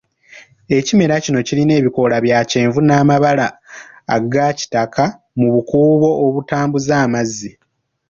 Ekimera 0.77 1.15
kino 1.25 1.39
kirina 1.47 1.73
ebikoola 1.79 2.13
ebya 2.19 2.39
kyenvu 2.49 2.79
n'amabala 2.83 3.47
aga 4.15 4.47
kitaka 4.59 5.05
mu 5.39 5.47
bukuubo 5.53 6.09
obutambuza 6.25 6.93
amazzi. 7.05 7.51